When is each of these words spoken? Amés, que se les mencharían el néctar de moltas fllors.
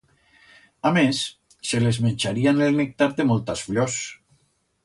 Amés, 0.89 1.19
que 1.51 1.69
se 1.73 1.83
les 1.85 2.01
mencharían 2.05 2.65
el 2.69 2.81
néctar 2.81 3.11
de 3.21 3.29
moltas 3.33 3.63
fllors. 3.67 4.03